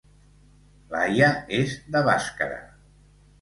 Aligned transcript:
Laia 0.93 1.27
és 1.59 1.75
de 1.97 2.03
Bàscara 2.09 2.59